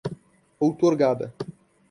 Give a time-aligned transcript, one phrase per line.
[0.59, 1.31] outorgada